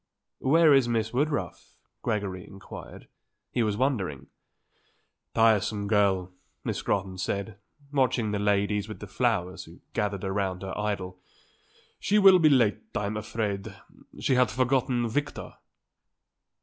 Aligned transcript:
"Where 0.39 0.73
is 0.73 0.87
Miss 0.87 1.13
Woodruff?" 1.13 1.75
Gregory 2.01 2.43
inquired. 2.47 3.07
He 3.51 3.61
was 3.61 3.77
wondering. 3.77 4.29
"Tiresome 5.35 5.87
girl," 5.87 6.31
Miss 6.63 6.79
Scrotton 6.79 7.19
said, 7.19 7.59
watching 7.93 8.31
the 8.31 8.39
ladies 8.39 8.87
with 8.89 8.99
the 8.99 9.05
flowers 9.05 9.65
who 9.65 9.81
gathered 9.93 10.23
around 10.23 10.63
her 10.63 10.75
idol. 10.75 11.19
"She 11.99 12.17
will 12.17 12.39
be 12.39 12.49
late, 12.49 12.79
I'm 12.95 13.15
afraid. 13.15 13.75
She 14.19 14.33
had 14.33 14.49
forgotten 14.49 15.07
Victor." 15.07 15.53